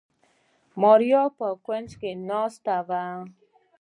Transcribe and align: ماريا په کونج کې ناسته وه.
ماريا 0.81 1.23
په 1.37 1.47
کونج 1.65 1.89
کې 1.99 2.11
ناسته 2.29 2.77
وه. 2.87 3.03